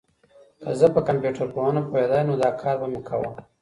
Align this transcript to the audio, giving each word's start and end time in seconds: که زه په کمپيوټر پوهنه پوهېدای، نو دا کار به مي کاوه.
که 0.63 0.71
زه 0.79 0.87
په 0.95 1.01
کمپيوټر 1.07 1.47
پوهنه 1.55 1.81
پوهېدای، 1.89 2.21
نو 2.27 2.33
دا 2.43 2.49
کار 2.61 2.75
به 2.81 2.87
مي 2.91 3.01
کاوه. 3.07 3.31